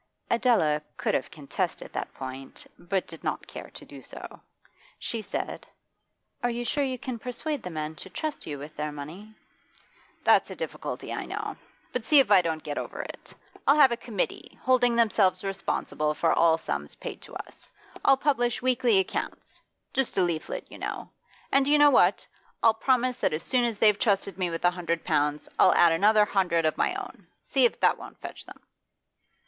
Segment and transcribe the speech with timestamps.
[0.31, 4.41] Adela could have contested that point, but did not care to do so.
[4.97, 5.67] She said:
[6.43, 9.35] 'Are you sure you can persuade the men to trust you with their money?'
[10.23, 11.55] 'That's the difficulty, I know;
[11.93, 13.35] but see if I don't get over it.
[13.67, 17.71] I'll have a committee, holding themselves responsible for all sums paid to us.
[18.03, 19.61] I'll publish weekly accounts
[19.93, 21.11] just a leaflet, you know.
[21.51, 22.25] And do you know what?
[22.63, 25.91] I'll promise that as soon as they've trusted me with a hundred pounds, I'll add
[25.91, 27.27] another hundred of my own.
[27.45, 28.61] See if that won't fetch them!